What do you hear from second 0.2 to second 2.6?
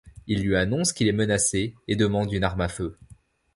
Il lui annonce qu'il est menacé et demande une